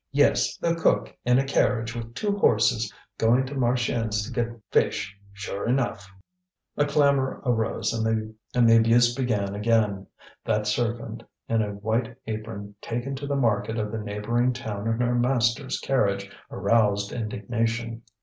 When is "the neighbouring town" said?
13.91-14.87